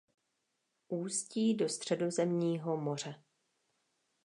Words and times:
Ústí 0.87 1.55
do 1.55 1.69
Středozemního 1.69 2.77
moře. 2.77 3.23